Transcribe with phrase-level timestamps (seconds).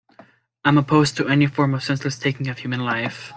[0.65, 3.29] I'm opposed to any form of senseless taking of human life.